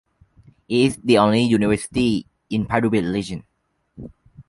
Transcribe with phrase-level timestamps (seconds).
[0.67, 3.43] It is the only university in Pardubice Region.